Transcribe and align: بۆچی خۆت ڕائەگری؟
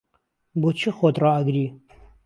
بۆچی 0.61 0.89
خۆت 0.97 1.15
ڕائەگری؟ 1.23 1.65